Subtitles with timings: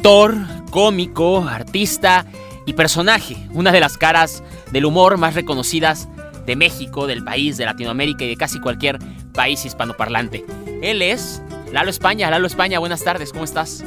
[0.00, 0.34] actor,
[0.70, 2.24] cómico, artista
[2.64, 4.42] y personaje, una de las caras
[4.72, 6.08] del humor más reconocidas
[6.46, 8.98] de México, del país, de Latinoamérica y de casi cualquier
[9.34, 10.42] país hispanoparlante.
[10.80, 12.30] Él es Lalo España.
[12.30, 13.84] Lalo España, buenas tardes, ¿cómo estás?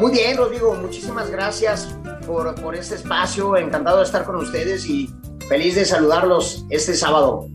[0.00, 1.96] Muy bien, Rodrigo, muchísimas gracias
[2.26, 3.56] por, por este espacio.
[3.56, 5.08] Encantado de estar con ustedes y
[5.48, 7.48] feliz de saludarlos este sábado.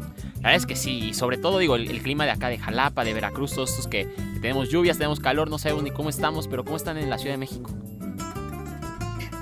[0.48, 3.14] La verdad es que sí, sobre todo digo, el, clima de acá de Jalapa, de
[3.14, 4.06] Veracruz, todos estos que,
[4.42, 7.34] tenemos lluvias, tenemos calor, no sabemos ni cómo estamos, pero ¿cómo están en la Ciudad
[7.34, 7.70] de México?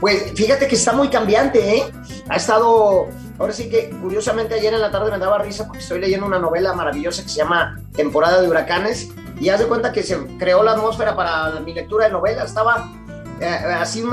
[0.02, 1.84] Pues fíjate que está muy cambiante, ¿eh?
[2.28, 6.00] Ha estado, ahora sí que curiosamente ayer en la tarde me daba risa porque estoy
[6.00, 10.02] leyendo una novela maravillosa que se llama Temporada de Huracanes y haz de cuenta que
[10.02, 12.92] se creó la atmósfera para mi lectura de novela, estaba
[13.42, 14.09] eh, así un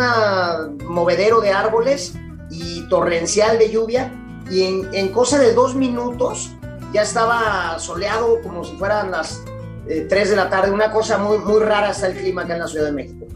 [0.84, 2.18] movedero de árboles
[2.50, 4.12] y torrencial de lluvia
[4.50, 6.50] y en, en cosa de dos minutos
[6.92, 9.42] ya estaba soleado como si fueran las
[9.86, 12.60] 3 eh, de la tarde, una cosa muy, muy rara está el clima acá en
[12.60, 13.26] la Ciudad de México.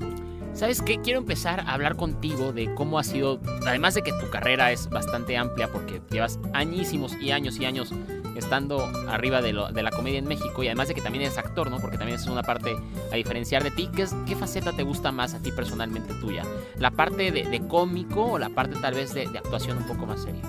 [0.53, 1.01] ¿Sabes qué?
[1.03, 4.89] Quiero empezar a hablar contigo de cómo ha sido, además de que tu carrera es
[4.89, 7.93] bastante amplia porque llevas añísimos y años y años
[8.37, 11.37] estando arriba de, lo, de la comedia en México y además de que también eres
[11.37, 11.79] actor, ¿no?
[11.79, 12.75] Porque también es una parte
[13.13, 13.91] a diferenciar de ti.
[13.95, 16.43] ¿Qué, qué faceta te gusta más a ti personalmente tuya?
[16.79, 20.23] ¿La parte de, cómico o la parte tal vez de, de actuación un poco más
[20.23, 20.43] seria?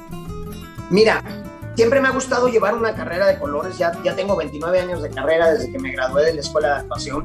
[0.89, 1.22] Mira,
[1.78, 5.11] siempre me ha gustado llevar una carrera de colores, ya, ya tengo 29 años de
[5.11, 7.23] carrera desde que me gradué de la escuela de actuación.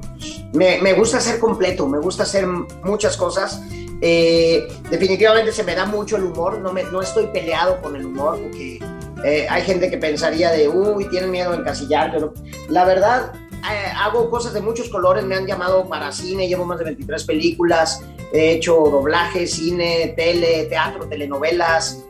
[0.53, 3.63] Me, me gusta ser completo, me gusta hacer muchas cosas.
[4.03, 8.05] Eh, definitivamente se me da mucho el humor, no, me, no estoy peleado con el
[8.05, 8.79] humor porque
[9.25, 12.35] eh, hay gente que pensaría de, uy, tienen miedo de encasillar, pero
[12.69, 16.79] la verdad, eh, hago cosas de muchos colores, me han llamado para cine, llevo más
[16.79, 18.03] de 23 películas,
[18.35, 22.05] he hecho doblaje, cine, tele, teatro, telenovelas,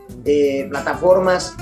[0.69, 1.55] plataformas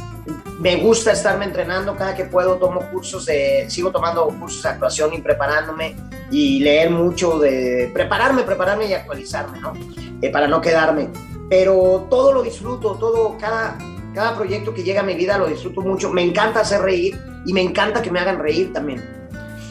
[0.59, 5.14] me gusta estarme entrenando cada que puedo, tomo cursos de, sigo tomando cursos de actuación
[5.14, 5.95] y preparándome
[6.30, 9.73] y leer mucho de prepararme, prepararme y actualizarme, ¿no?
[10.21, 11.10] Eh, para no quedarme.
[11.49, 13.77] Pero todo lo disfruto, todo, cada,
[14.14, 16.10] cada proyecto que llega a mi vida lo disfruto mucho.
[16.11, 19.04] Me encanta hacer reír y me encanta que me hagan reír también.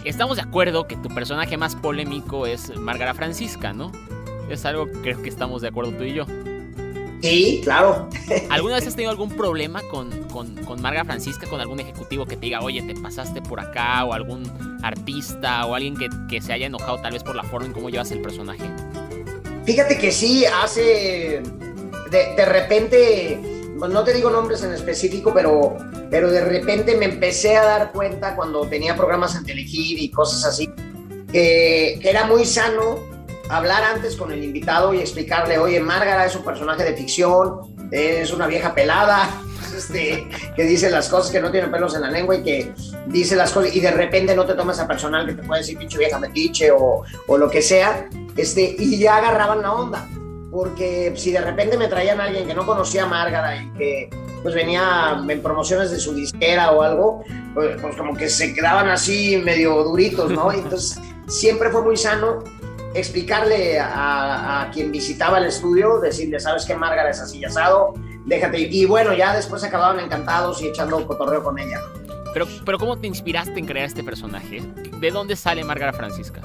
[0.05, 3.93] Estamos de acuerdo que tu personaje más polémico es Márgara Francisca, ¿no?
[4.49, 6.25] Es algo que creo que estamos de acuerdo tú y yo.
[7.23, 8.09] Sí, claro.
[8.51, 12.47] ¿Alguna vez has tenido algún problema con, con, Marga Francisca, con algún ejecutivo que te
[12.47, 14.51] diga, oye, te pasaste por acá, o algún
[14.83, 15.95] artista, o alguien
[16.29, 18.65] que, se haya enojado tal vez por la forma en cómo llevas el personaje?
[19.67, 21.43] Fíjate que sí, hace.
[22.11, 23.39] De, repente,
[23.77, 25.77] no te digo nombres en específico, pero,
[26.11, 30.45] pero de repente me empecé a dar cuenta cuando tenía programas en Telehit y cosas
[30.45, 30.71] así,
[31.31, 33.10] que era muy sano
[33.51, 38.33] hablar antes con el invitado y explicarle, oye, Márgara es un personaje de ficción, es
[38.33, 39.29] una vieja pelada,
[39.77, 42.73] este, que dice las cosas que no tiene pelos en la lengua y que
[43.07, 45.77] dice las cosas y de repente no te tomas a personal que te puede decir
[45.77, 50.09] pinche vieja metiche o, o lo que sea, este, y ya agarraban la onda.
[50.51, 54.11] Porque si de repente me traían a alguien que no conocía a Márgara y que
[54.43, 57.25] pues venía en promociones de su disquera o algo,
[57.55, 60.53] pues, pues como que se quedaban así medio duritos, ¿no?
[60.53, 62.43] Entonces siempre fue muy sano
[62.95, 67.95] explicarle a, quien visitaba el estudio, decirle, ¿sabes qué, Márgara es así asado?
[68.27, 68.59] Déjate.
[68.61, 71.81] Y bueno, ya después acababan encantados y echando cotorreo con ella.
[72.33, 74.63] Pero, pero ¿cómo te inspiraste en crear este personaje?
[75.01, 76.43] ¿De dónde sale Márgara Francisca?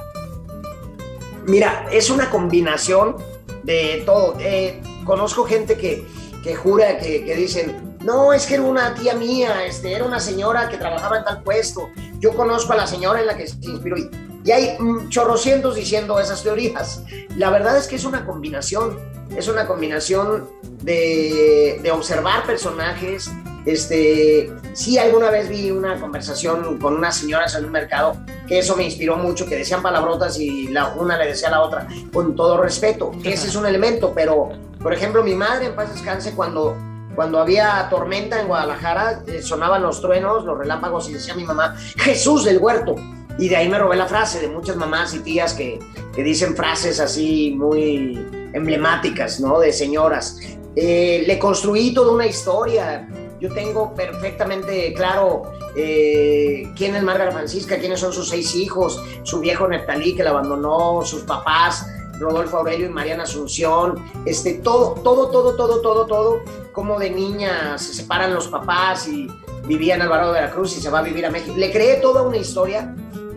[1.45, 3.17] Mira, es una combinación
[3.63, 4.35] de todo.
[4.39, 6.07] Eh, conozco gente que,
[6.43, 10.19] que jura que, que, dicen, no, es que era una tía mía, este, era una
[10.19, 11.89] señora que trabajaba en tal puesto.
[12.19, 13.97] Yo conozco a la señora en la que se inspiró.
[13.97, 14.09] Y
[14.51, 14.77] hay
[15.09, 17.03] chorrocientos diciendo esas teorías.
[17.35, 18.99] La verdad es que es una combinación,
[19.35, 20.47] es una combinación
[20.83, 23.31] de, observar personajes.
[23.65, 28.15] Este, sí, alguna vez vi una conversación con unas señoras en un mercado
[28.47, 31.61] que eso me inspiró mucho, que decían palabrotas y la, una le decía a la
[31.61, 33.11] otra, con todo respeto.
[33.23, 34.49] Ese es un elemento, pero,
[34.81, 36.77] por ejemplo, mi madre en paz descanse cuando
[37.15, 41.75] cuando había tormenta en Guadalajara, eh, sonaban los truenos, los relámpagos y decía mi mamá,
[41.95, 42.95] Jesús del huerto.
[43.37, 45.79] Y de ahí me robé la frase de muchas mamás y tías que,
[46.15, 49.59] que dicen frases así muy emblemáticas, ¿no?
[49.59, 50.39] De señoras.
[50.75, 53.07] Eh, le construí toda una historia.
[53.39, 55.43] Yo tengo perfectamente claro
[55.75, 60.29] eh, quién es Margarita Francisca, quiénes son sus seis hijos, su viejo Neptalí que la
[60.29, 61.85] abandonó, sus papás,
[62.17, 66.39] Rodolfo Aurelio y Mariana Asunción, este, todo, todo, todo, todo, todo, todo,
[66.71, 69.27] como de niña se separan los papás y
[69.65, 71.53] vivía en Alvarado de la Cruz y se va a vivir a México.
[71.57, 72.95] Le creé toda una historia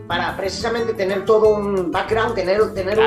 [0.09, 2.97] para precisamente tener todo un background, tener, tener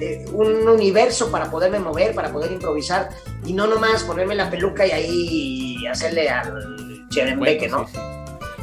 [0.00, 3.10] eh, un, universo para poderme mover, para poder improvisar
[3.44, 7.84] y no nomás ponerme la peluca y ahí hacerle al cherembeque, ¿no?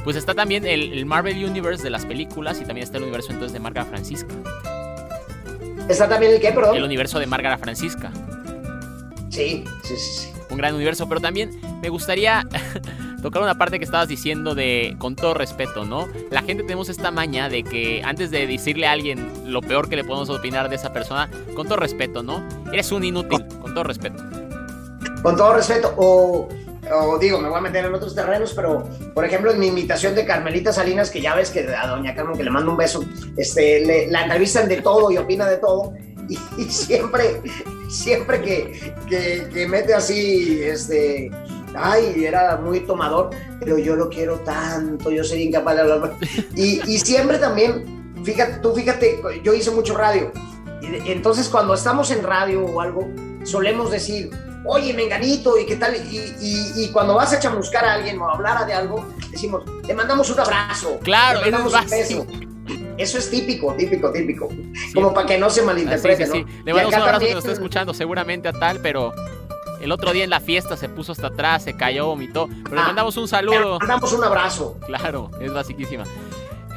[0.03, 3.53] Pues está también el, Marvel Universe de las películas y también está el universo entonces
[3.53, 4.33] de Marga Francisca.
[5.87, 6.77] ¿Está también el qué, perdón?
[6.77, 8.11] El universo de Márgara Francisca.
[9.29, 10.33] Sí, sí, sí, sí.
[10.49, 12.43] Un gran universo, pero también me gustaría
[13.21, 16.07] tocar una parte que estabas diciendo de, con todo respeto, ¿no?
[16.31, 19.95] La gente tenemos esta maña de que antes de decirle a alguien lo peor que
[19.95, 22.43] le podemos opinar de esa persona, con todo respeto, ¿no?
[22.71, 24.23] Eres un inútil, con todo respeto.
[25.21, 26.47] Con todo respeto, o,
[26.91, 30.15] o digo, me voy a meter en otros terrenos, pero por ejemplo, en mi invitación
[30.15, 33.03] de Carmelita Salinas, que ya ves que a Doña Carmen, que le mando un beso,
[33.37, 35.93] este, le, la entrevistan de todo y opina de todo,
[36.29, 37.41] y, y siempre,
[37.89, 41.31] siempre que, que, que mete así, este,
[41.75, 43.29] ay, era muy tomador,
[43.59, 46.15] pero yo lo quiero tanto, yo sería incapaz de hablar.
[46.55, 50.31] Y, y siempre también, fíjate, tú fíjate, yo hice mucho radio.
[50.81, 53.07] Entonces cuando estamos en radio o algo,
[53.43, 54.31] solemos decir,
[54.65, 58.29] oye, menganito, y qué tal, y, y, y, cuando vas a chamuscar a alguien o
[58.29, 60.99] hablar de algo, decimos, le mandamos un abrazo.
[61.03, 62.27] Claro, le mandamos un beso.
[62.97, 64.49] Eso es típico, típico, típico.
[64.49, 64.93] Sí.
[64.93, 66.65] Como para que no se malinterprete, sí, sí, ¿no?
[66.65, 67.29] Le mandamos un abrazo también...
[67.29, 69.13] que nos está escuchando seguramente a tal, pero
[69.81, 72.47] el otro día en la fiesta se puso hasta atrás, se cayó, vomitó.
[72.47, 73.73] Pero ah, le mandamos un saludo.
[73.73, 74.77] Le mandamos un abrazo.
[74.85, 76.03] Claro, es basiquísima.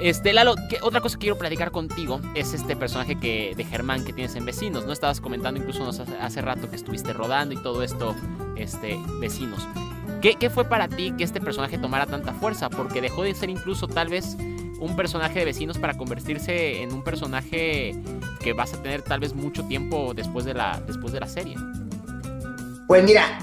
[0.00, 4.04] Este, Lalo, ¿qué, otra cosa que quiero platicar contigo es este personaje que, de Germán
[4.04, 4.92] que tienes en Vecinos, ¿no?
[4.92, 8.14] Estabas comentando incluso hace, hace rato que estuviste rodando y todo esto,
[8.56, 9.66] este, Vecinos.
[10.20, 12.70] ¿Qué, ¿Qué fue para ti que este personaje tomara tanta fuerza?
[12.70, 14.36] Porque dejó de ser incluso tal vez
[14.82, 17.94] un personaje de vecinos para convertirse en un personaje
[18.40, 21.54] que vas a tener tal vez mucho tiempo después de la, después de la serie.
[22.92, 23.38] Pues mira,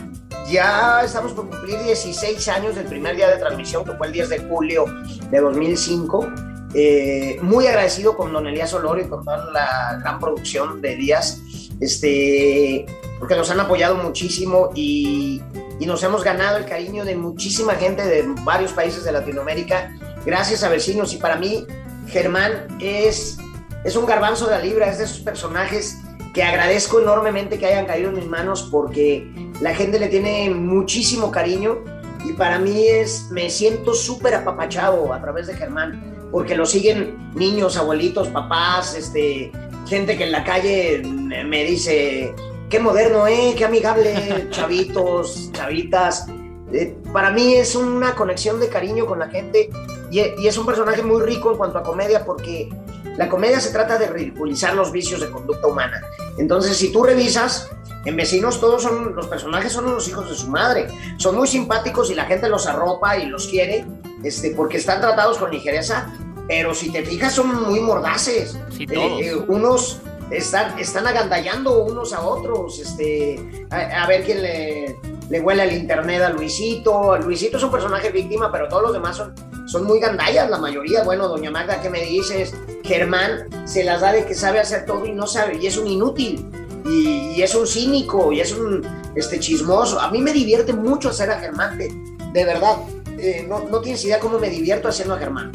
[0.47, 4.29] ya estamos por cumplir 16 años del primer día de transmisión, que fue el 10
[4.29, 4.85] de julio
[5.31, 6.27] de 2005.
[6.75, 11.41] Eh, muy agradecido con don Elías Olorio y con toda la gran producción de Díaz,
[11.79, 12.85] este,
[13.17, 15.41] porque nos han apoyado muchísimo y,
[15.79, 19.97] y, nos hemos ganado el cariño de muchísima gente de varios países de Latinoamérica,
[20.27, 21.11] gracias a vecinos.
[21.15, 21.65] Y para mí,
[22.05, 23.39] Germán es,
[23.83, 25.97] es un garbanzo de la libra, es de esos personajes
[26.33, 29.27] que agradezco enormemente que hayan caído en mis manos porque
[29.61, 31.79] la gente le tiene muchísimo cariño
[32.25, 37.31] y para mí es, me siento súper apapachado a través de Germán porque lo siguen
[37.33, 39.51] niños, abuelitos, papás, este,
[39.87, 42.33] gente que en la calle me dice,
[42.69, 43.55] qué moderno, ¿eh?
[43.57, 46.27] qué amigable, chavitos, chavitas.
[46.71, 49.71] Eh, para mí es una conexión de cariño con la gente
[50.11, 52.69] y, y es un personaje muy rico en cuanto a comedia porque
[53.17, 56.01] la comedia se trata de ridiculizar los vicios de conducta humana.
[56.37, 57.69] Entonces, si tú revisas,
[58.05, 60.87] en Vecinos todos son, los personajes son los hijos de su madre.
[61.17, 63.85] Son muy simpáticos y la gente los arropa y los quiere
[64.23, 66.13] este, porque están tratados con ligereza,
[66.47, 68.57] pero si te fijas son muy mordaces.
[68.75, 69.21] Sí, todos.
[69.21, 70.01] Eh, eh, unos
[70.31, 74.97] están, están agandallando unos a otros, este, a, a ver quién le,
[75.29, 77.17] le, huele el internet a Luisito.
[77.17, 79.33] Luisito es un personaje víctima, pero todos los demás son,
[79.69, 81.04] son muy gandallas, la mayoría.
[81.04, 82.56] Bueno, doña Magda, ¿qué me dices?
[82.83, 85.88] Germán se las da de que sabe hacer todo y no sabe, y es un
[85.88, 86.44] inútil.
[86.86, 88.83] Y, y, es un cínico y es un
[89.16, 90.00] este, chismoso.
[90.00, 91.94] A mí me divierte mucho hacer a Germán, de,
[92.33, 92.77] de verdad.
[93.19, 95.51] Eh, no, no, tienes idea cómo me divierto haciendo a Germán.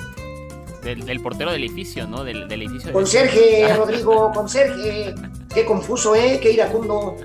[0.85, 2.23] Del, del portero del edificio, ¿no?
[2.23, 2.93] Del, del edificio.
[2.93, 3.77] Conserje, del...
[3.77, 5.15] Rodrigo, conserje.
[5.53, 6.39] Qué confuso, ¿eh?
[6.41, 7.17] Qué iracundo.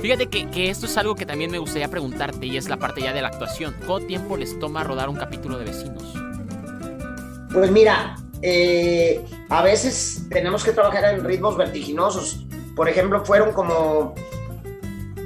[0.00, 3.02] Fíjate que, que, esto es algo que también me gustaría preguntarte y es la parte
[3.02, 3.76] ya de la actuación.
[3.86, 6.02] ¿Cuánto tiempo les toma rodar un capítulo de Vecinos?
[7.52, 12.46] Pues mira, eh, a veces tenemos que trabajar en ritmos vertiginosos.
[12.74, 14.14] Por ejemplo, fueron como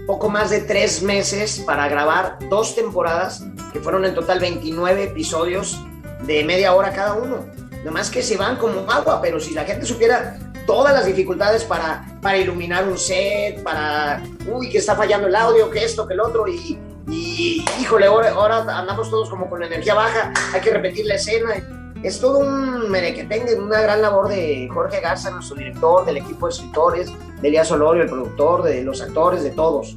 [0.06, 5.80] poco más de tres meses para grabar dos temporadas, que fueron en total 29 episodios
[6.26, 7.46] de media hora cada uno.
[7.84, 12.18] Nomás que se van como agua, pero si la gente supiera todas las dificultades para,
[12.20, 16.20] para iluminar un set, para, uy, que está fallando el audio, que esto, que el
[16.20, 16.78] otro, y,
[17.08, 21.62] y híjole, ahora, ahora andamos todos como con energía baja, hay que repetir la escena
[22.04, 26.52] es todo un merequetengue, una gran labor de Jorge Garza, nuestro director, del equipo de
[26.52, 29.96] escritores, de Elías Olorio, el productor, de los actores, de todos.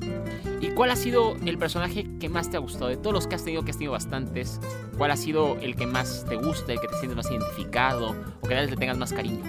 [0.62, 2.88] ¿Y cuál ha sido el personaje que más te ha gustado?
[2.88, 4.62] De todos los que has tenido, que has tenido bastantes,
[4.98, 8.48] ¿cuál ha sido el que más te gusta, el que te sientes más identificado o
[8.48, 9.44] que le tengas más cariño?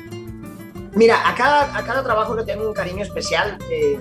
[0.99, 3.57] Mira, a cada, a cada trabajo le tengo un cariño especial.
[3.71, 4.01] Eh,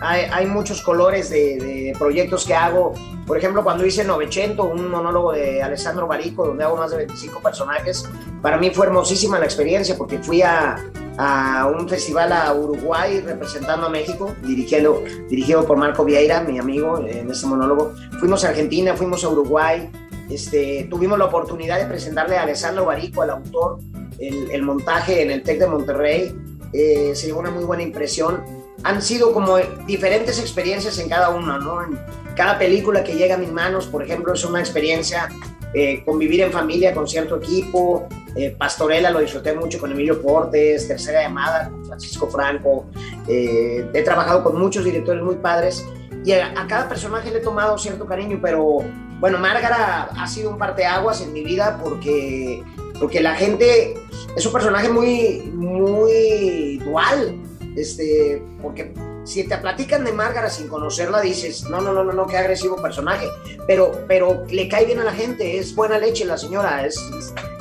[0.00, 2.94] hay, hay, muchos colores de, de, proyectos que hago.
[3.26, 7.42] Por ejemplo, cuando hice Novecento, un monólogo de Alessandro Barico, donde hago más de 25
[7.42, 8.08] personajes,
[8.40, 10.76] para mí fue hermosísima la experiencia porque fui a,
[11.18, 17.04] a un festival a Uruguay representando a México, dirigido, dirigido por Marco Vieira, mi amigo,
[17.06, 17.92] en ese monólogo.
[18.20, 19.90] Fuimos a Argentina, fuimos a Uruguay,
[20.30, 23.80] este, tuvimos la oportunidad de presentarle a Alessandro Barico, al autor,
[24.18, 26.34] el, montaje en el TEC de Monterrey.
[26.72, 28.42] Eh, se llevó una muy buena impresión
[28.84, 29.56] han sido como
[29.86, 31.82] diferentes experiencias en cada una, ¿no?
[31.82, 31.98] En
[32.36, 35.28] cada película que llega a mis manos, por ejemplo, es una experiencia
[35.74, 38.08] eh, convivir en familia con cierto equipo.
[38.36, 42.86] Eh, Pastorela lo disfruté mucho con Emilio Portes, Tercera Llamada con Francisco Franco.
[43.26, 45.84] Eh, he trabajado con muchos directores muy padres
[46.24, 48.78] y a, cada personaje le he tomado cierto cariño, pero
[49.18, 52.62] bueno, Márgara ha sido un parteaguas en mi vida porque,
[52.98, 53.94] porque la gente
[54.36, 57.40] es un personaje muy, muy dual,
[57.76, 58.92] este, porque
[59.24, 63.26] si te platican de Márgara sin conocerla, dices, no, no, no, no, qué agresivo personaje.
[63.66, 66.98] Pero, pero le cae bien a la gente, es buena leche la señora, es,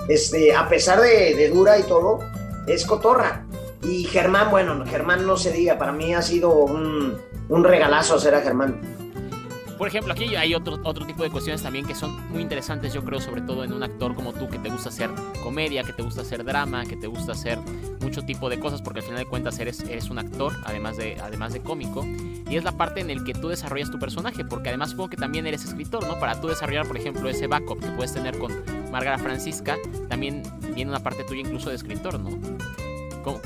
[0.08, 2.20] este, a pesar de, dura y todo,
[2.68, 3.46] es cotorra.
[3.84, 7.18] Y Germán, bueno, Germán no se diga, para mí ha sido un,
[7.50, 9.07] un regalazo hacer a Germán.
[9.78, 13.04] Por ejemplo, aquí hay otro, otro tipo de cuestiones también que son muy interesantes, yo
[13.04, 15.12] creo, sobre todo en un actor como tú, que te gusta hacer
[15.44, 17.60] comedia, que te gusta hacer drama, que te gusta hacer
[18.02, 21.18] mucho tipo de cosas, porque al final de cuentas eres, eres un actor, además de,
[21.22, 22.06] además de cómico,
[22.50, 25.18] y es la parte en la que tú desarrollas tu personaje, porque además supongo que
[25.18, 26.20] también eres escritor, ¿no?
[26.20, 28.52] Para tú desarrollar, por ejemplo, ese backup que puedes tener con
[28.92, 29.78] Margarita Francisca,
[30.10, 30.42] también
[30.74, 32.57] viene una parte tuya incluso de escritor, ¿no?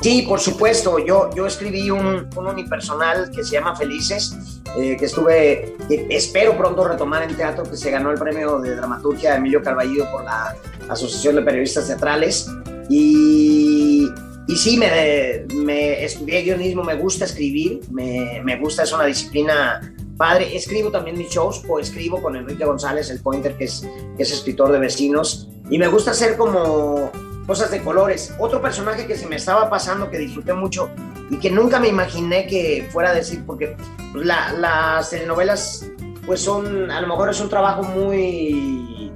[0.02, 1.00] Sí, por supuesto.
[1.00, 4.36] Yo, yo escribí un, un unipersonal que se llama Felices,
[4.78, 5.76] eh, que estuve,
[6.10, 10.10] espero pronto retomar en teatro, que se ganó el premio de dramaturgia de Emilio Carballido
[10.12, 10.56] por la
[10.90, 12.50] Asociación de Periodistas Teatrales.
[12.90, 14.08] Y,
[14.48, 19.82] y sí, me, me, estudié guionismo, me gusta escribir, me, me gusta, es una disciplina
[20.18, 20.56] padre.
[20.56, 24.32] Escribo también mis shows, o escribo con Enrique González, el pointer, que es, que es
[24.32, 25.50] escritor de vecinos.
[25.70, 27.12] Y me gusta hacer como
[27.46, 28.34] cosas de colores.
[28.40, 30.90] Otro personaje que se me estaba pasando, que disfruté mucho
[31.30, 33.76] y que nunca me imaginé que fuera a decir, porque
[34.14, 35.86] las telenovelas,
[36.26, 39.12] pues son, a lo mejor es un trabajo muy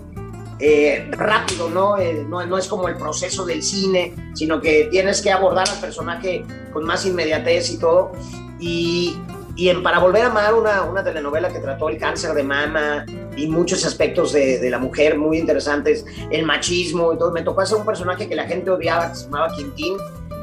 [0.60, 1.98] eh, rápido, ¿no?
[1.98, 2.46] Eh, ¿no?
[2.46, 2.58] ¿no?
[2.58, 7.06] es como el proceso del cine, sino que tienes que abordar al personaje con más
[7.06, 8.14] inmediatez y todo.
[8.60, 9.18] Y,
[9.56, 13.06] y en Para Volver a Amar, una, una, telenovela que trató el cáncer de mama
[13.36, 17.62] y muchos aspectos de, de, la mujer muy interesantes, el machismo y todo, me tocó
[17.62, 19.98] hacer un personaje que la gente odiaba, que se llamaba Quintín,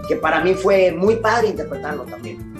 [0.08, 2.52] que para mí fue muy padre interpretarlo también.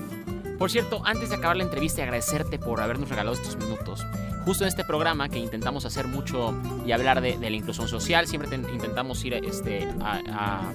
[0.59, 4.07] Por cierto, antes de acabar la entrevista agradecerte por habernos regalado estos minutos,
[4.45, 6.55] justo en este programa que intentamos hacer mucho
[6.87, 10.73] y hablar de, de la inclusión social, siempre intentamos ir este, a, a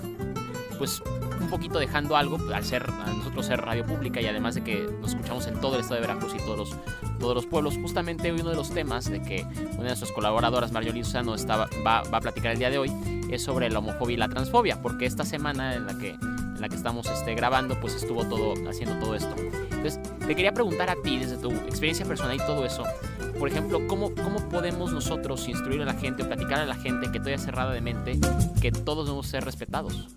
[0.78, 1.02] pues
[1.40, 4.90] un poquito dejando algo al ser a nosotros ser radio pública y además de que
[5.02, 6.78] nos escuchamos en todo el estado de Veracruz y todos los,
[7.20, 7.78] todos los pueblos.
[7.78, 12.04] Justamente uno de los temas de que una de nuestras colaboradoras, Marjorie Luzano, estaba, va,
[12.04, 12.92] va, a platicar el día de hoy
[13.30, 16.70] es sobre la homofobia y la transfobia, porque esta semana en la que, en la
[16.70, 19.36] que estamos este, grabando, pues estuvo todo haciendo todo esto.
[19.72, 22.84] Entonces, te quería preguntar a ti, desde tu experiencia personal y todo eso,
[23.38, 27.12] por ejemplo, ¿cómo, ¿cómo podemos nosotros instruir a la gente o platicar a la gente
[27.12, 28.20] que todavía cerrada de mente
[28.62, 30.08] que todos debemos ser respetados?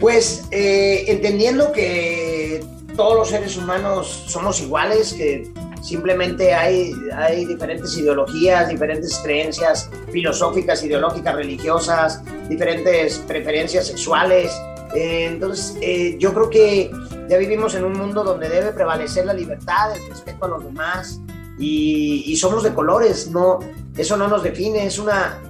[0.00, 2.64] Pues eh, entendiendo que
[2.96, 5.50] todos los seres humanos somos iguales, que
[5.82, 14.52] simplemente hay, hay diferentes ideologías, diferentes creencias filosóficas, ideológicas, religiosas, diferentes preferencias sexuales.
[14.94, 16.90] Eh, entonces, eh, yo creo que
[17.28, 21.20] ya vivimos en un mundo donde debe prevalecer la libertad, el respeto a los demás
[21.58, 23.60] y, y somos de colores, no,
[23.96, 25.40] eso no nos define, es una,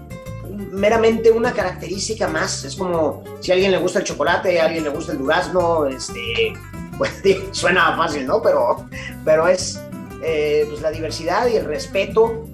[0.55, 2.65] meramente una característica más.
[2.65, 5.87] Es como si a alguien le gusta el chocolate, a alguien le gusta el durazno,
[5.87, 6.53] este,
[6.99, 7.11] pues
[7.53, 8.43] suena fácil, ¿no?
[8.43, 8.87] Pero,
[9.25, 9.81] pero es
[10.23, 12.47] eh, pues la diversidad y el respeto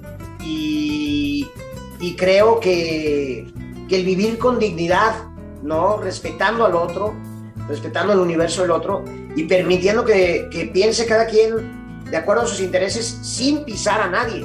[0.44, 1.48] y,
[2.00, 3.46] y creo que,
[3.88, 5.14] que, el vivir con dignidad,
[5.62, 5.98] ¿no?
[5.98, 7.14] Respetando al otro,
[7.68, 9.04] respetando el universo del otro
[9.36, 14.08] y permitiendo que, que piense cada quien de acuerdo a sus intereses sin pisar a
[14.08, 14.44] nadie,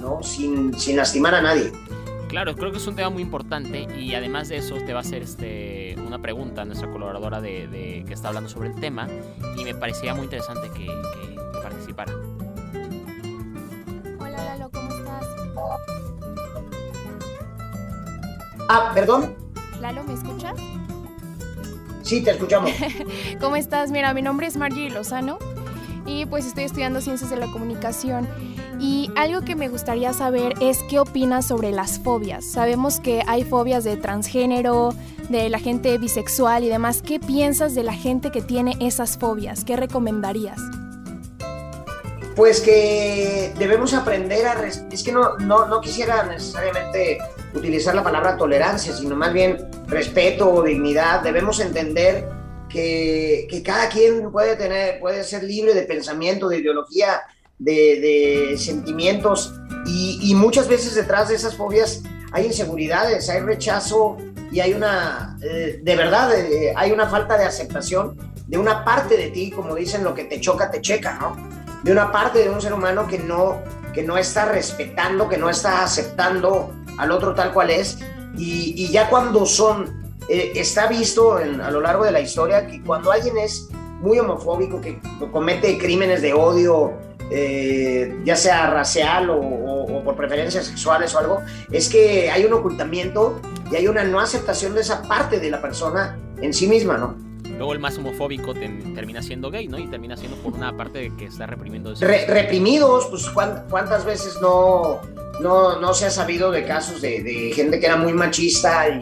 [0.00, 0.22] ¿no?
[0.22, 1.72] Sin, sin lastimar a nadie.
[2.30, 5.02] Claro, creo que es un tema muy importante y además de eso te va a
[5.02, 9.08] hacer este, una pregunta a nuestra colaboradora de, que está hablando sobre el tema
[9.56, 12.12] y me parecía muy interesante que, que participara.
[14.20, 15.26] Hola Lalo, ¿cómo estás?
[18.68, 19.34] Ah, perdón.
[19.80, 20.54] Lalo, ¿me escuchas?
[22.02, 22.70] Sí, te escuchamos.
[23.40, 23.90] ¿Cómo estás?
[23.90, 25.40] Mira, mi nombre es Margie Lozano
[26.06, 28.28] y pues estoy estudiando ciencias de la comunicación
[28.80, 32.44] y algo que me gustaría saber es qué opinas sobre las fobias.
[32.44, 34.94] Sabemos que hay fobias de transgénero,
[35.28, 37.02] de la gente bisexual y demás.
[37.02, 39.64] ¿Qué piensas de la gente que tiene esas fobias?
[39.64, 40.58] ¿Qué recomendarías?
[42.34, 44.66] Pues que debemos aprender a...
[44.66, 47.18] Es que no, no, no quisiera necesariamente
[47.52, 51.20] utilizar la palabra tolerancia, sino más bien respeto o dignidad.
[51.22, 52.26] Debemos entender
[52.70, 57.20] que, que, cada quien puede, tener, puede ser libre de pensamiento, de ideología,
[57.60, 59.54] de, sentimientos
[59.86, 62.02] y, muchas veces detrás de esas fobias
[62.32, 64.16] hay inseguridades, hay rechazo
[64.52, 68.16] y hay una, eh, de verdad, eh, hay una falta de aceptación
[68.50, 71.36] de una parte de ti, como dicen, lo que te choca, te checa.
[71.84, 73.62] De una parte de un ser humano que no,
[73.94, 77.98] que no está respetando, que no está aceptando al otro tal cual es.
[78.36, 83.12] Y, ya cuando son, eh, está visto a lo largo de la historia que cuando
[83.12, 83.68] alguien es
[84.00, 85.00] muy homofóbico, que
[85.30, 86.94] comete crímenes de odio,
[87.30, 93.40] eh, ya sea racial o, por preferencias sexuales o algo, es que hay un ocultamiento
[93.70, 97.16] y hay una no aceptación de esa parte de la persona en sí misma, ¿no?
[97.56, 99.78] Luego el más homofóbico termina siendo gay, ¿no?
[99.78, 101.94] Y termina siendo por una parte que está reprimiendo.
[102.00, 105.00] reprimidos, pues ¿cuántas veces no,
[105.40, 109.00] no, no se ha sabido de casos de, gente que era muy machista y,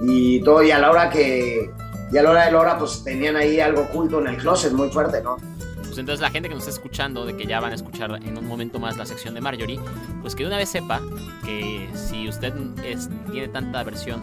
[0.00, 1.70] y todo, y a la hora que,
[2.10, 4.72] y a la hora de la hora, pues tenían ahí algo oculto en el closet
[4.72, 5.36] muy fuerte, ¿no?
[6.00, 8.46] Entonces la gente que nos está escuchando, de que ya van a escuchar en un
[8.46, 9.78] momento más la sección de Marjorie,
[10.22, 11.00] pues que de una vez sepa
[11.44, 12.54] que si usted
[13.30, 14.22] tiene tanta aversión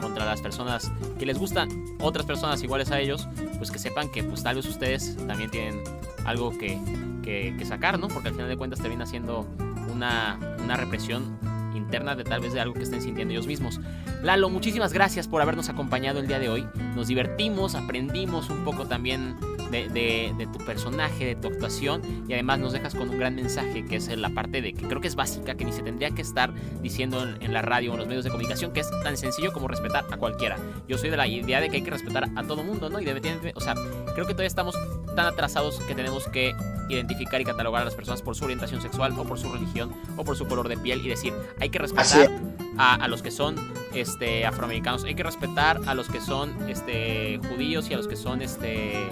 [0.00, 1.68] contra las personas que les gustan
[2.00, 3.28] otras personas iguales a ellos,
[3.58, 5.82] pues que sepan que pues tal vez ustedes también tienen
[6.24, 6.78] algo que,
[7.22, 8.08] que, sacar, ¿no?
[8.08, 9.46] Porque al final de cuentas termina siendo
[9.92, 11.38] una, una represión
[11.74, 13.80] interna de tal vez de algo que estén sintiendo ellos mismos.
[14.22, 16.66] Lalo, muchísimas gracias por habernos acompañado el día de hoy.
[16.94, 19.36] Nos divertimos, aprendimos un poco también
[19.70, 23.96] de, tu personaje, de tu actuación y además nos dejas con un gran mensaje que
[23.96, 26.52] es la parte de que creo que es básica, que ni se tendría que estar
[26.82, 29.68] diciendo en, la radio o en los medios de comunicación, que es tan sencillo como
[29.68, 30.56] respetar a cualquiera.
[30.88, 33.00] Yo soy de la idea de que hay que respetar a todo mundo, ¿no?
[33.00, 33.74] Y debe, o sea,
[34.14, 34.76] creo que todavía estamos
[35.14, 36.54] tan atrasados que tenemos que
[36.88, 40.24] identificar y catalogar a las personas por su orientación sexual o por su religión o
[40.24, 42.30] por su color de piel y decir, hay que respetar
[42.78, 43.56] a, los que son
[43.94, 48.16] este, afroamericanos, hay que respetar a los que son este, judíos y a los que
[48.16, 49.08] son este,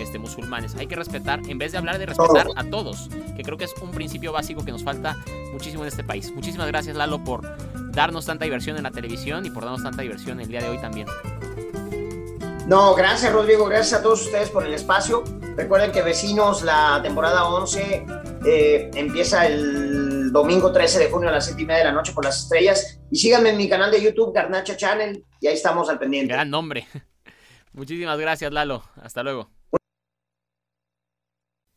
[0.00, 0.74] este, musulmanes.
[0.76, 3.74] Hay que respetar, en vez de hablar de respetar a todos, que creo que es
[3.80, 5.16] un principio básico que nos falta
[5.52, 6.32] muchísimo en este país.
[6.32, 7.42] Muchísimas gracias Lalo por
[7.92, 10.78] darnos tanta diversión en la televisión y por darnos tanta diversión el día de hoy
[10.78, 11.06] también.
[12.66, 15.24] No, gracias Rodrigo, gracias a todos ustedes por el espacio.
[15.56, 18.06] Recuerden que Vecinos, la temporada 11,
[18.46, 22.12] eh, empieza el domingo 13 de junio a las 7 y media de la noche
[22.12, 23.00] por las estrellas.
[23.10, 26.32] Y síganme en mi canal de YouTube, Garnacha Channel, y ahí estamos al pendiente.
[26.32, 26.86] Gran nombre.
[27.72, 28.82] Muchísimas gracias, Lalo.
[29.02, 29.50] Hasta luego.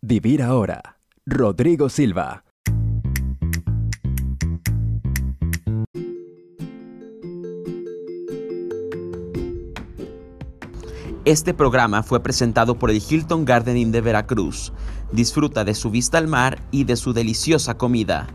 [0.06, 0.98] Vivir ahora.
[1.26, 2.44] Rodrigo Silva.
[11.24, 14.74] Este programa fue presentado por el Hilton Garden Inn de Veracruz.
[15.14, 18.28] Disfruta de su vista al mar y de su deliciosa comida.